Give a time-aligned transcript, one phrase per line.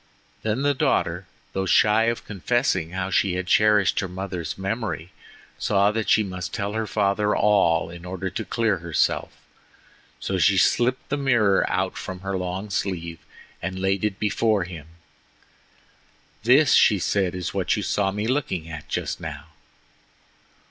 [0.41, 5.11] Then the daughter, though shy of confessing how she had cherished her mother's memory,
[5.59, 9.31] saw that she must tell her father all in order to clear herself.
[10.19, 13.19] So she slipped the mirror out from her long sleeve
[13.61, 14.87] and laid it before him.
[16.41, 19.49] "This," she said, "is what you saw me looking at just now."